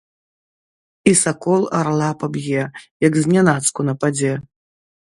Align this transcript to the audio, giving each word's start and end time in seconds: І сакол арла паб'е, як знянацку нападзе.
І 1.11 1.13
сакол 1.23 1.61
арла 1.81 2.09
паб'е, 2.25 2.63
як 3.09 3.13
знянацку 3.23 3.81
нападзе. 3.93 4.33